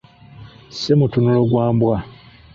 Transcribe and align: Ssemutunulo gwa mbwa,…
Ssemutunulo 0.75 1.41
gwa 1.49 1.65
mbwa,… 1.75 1.97